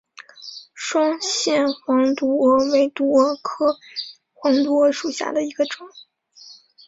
[0.73, 3.77] 双线黄毒蛾为毒蛾科
[4.33, 5.87] 黄毒蛾属下的一个种。